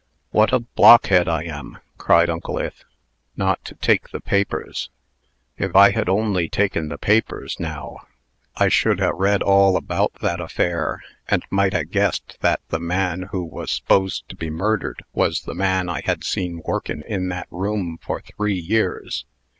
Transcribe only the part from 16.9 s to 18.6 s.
in that room for three